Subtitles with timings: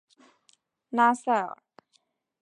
[0.89, 1.55] 拉塞尔。